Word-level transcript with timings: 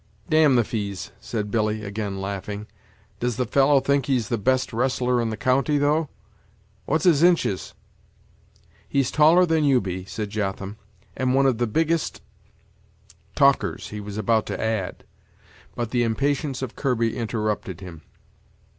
"Damn 0.31 0.55
the 0.55 0.63
fees," 0.63 1.11
said 1.19 1.51
Billy, 1.51 1.83
again 1.83 2.19
laughing 2.19 2.65
"does 3.19 3.37
the 3.37 3.45
fellow 3.45 3.79
think 3.79 4.07
he's 4.07 4.29
the 4.29 4.37
best 4.39 4.73
wrestler 4.73 5.21
in 5.21 5.29
the 5.29 5.37
county, 5.37 5.77
though? 5.77 6.09
what's 6.87 7.03
his 7.03 7.21
inches?" 7.21 7.75
"He's 8.89 9.11
taller 9.11 9.45
than 9.45 9.63
you 9.63 9.79
be," 9.79 10.05
said 10.05 10.31
Jotham, 10.31 10.77
"and 11.15 11.35
one 11.35 11.45
of 11.45 11.59
the 11.59 11.67
biggest" 11.67 12.23
Talkers, 13.35 13.89
he 13.89 14.01
was 14.01 14.17
about 14.17 14.47
to 14.47 14.59
add, 14.59 15.03
but 15.75 15.91
the 15.91 16.01
impatience 16.01 16.63
of 16.63 16.75
Kirby 16.75 17.15
interrupted 17.15 17.79
him. 17.81 18.01